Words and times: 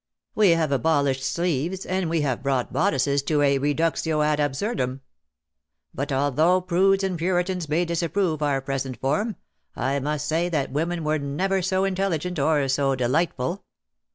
We 0.33 0.49
have 0.55 0.71
abolished 0.71 1.23
sleeves, 1.23 1.85
and 1.85 2.09
we 2.09 2.21
have 2.21 2.41
brought 2.41 2.73
bodices 2.73 3.21
to 3.21 3.43
a 3.43 3.59
reductio 3.59 4.23
ad 4.23 4.39
absurdum; 4.39 5.01
but, 5.93 6.11
although 6.11 6.59
prudes 6.59 7.03
and 7.03 7.19
puritans 7.19 7.69
may 7.69 7.85
disapprove 7.85 8.41
our 8.41 8.61
present 8.61 8.99
form, 8.99 9.35
I. 9.75 9.99
must 9.99 10.25
say 10.27 10.49
that 10.49 10.71
women 10.71 11.03
were 11.03 11.19
never 11.19 11.61
so 11.61 11.83
intelligent 11.83 12.39
or 12.39 12.67
so 12.67 12.95
delightful. 12.95 13.63